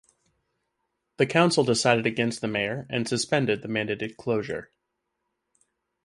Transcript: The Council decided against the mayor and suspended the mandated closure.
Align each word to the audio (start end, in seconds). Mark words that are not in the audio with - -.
The 1.17 1.27
Council 1.27 1.63
decided 1.63 2.07
against 2.07 2.41
the 2.41 2.47
mayor 2.47 2.87
and 2.89 3.07
suspended 3.07 3.61
the 3.61 3.67
mandated 3.67 4.17
closure. 4.17 4.71